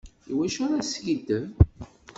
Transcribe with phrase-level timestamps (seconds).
[0.31, 1.45] Iwacu ara teskiddeb?